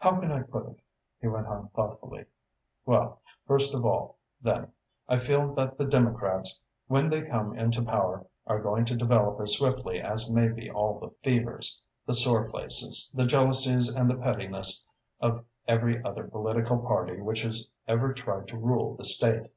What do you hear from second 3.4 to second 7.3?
first of all, then, I feel that the Democrats, when they